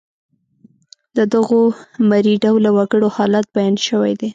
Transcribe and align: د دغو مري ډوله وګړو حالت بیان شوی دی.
د 1.17 1.17
دغو 1.33 1.61
مري 2.09 2.35
ډوله 2.43 2.69
وګړو 2.77 3.07
حالت 3.15 3.45
بیان 3.55 3.75
شوی 3.87 4.13
دی. 4.19 4.29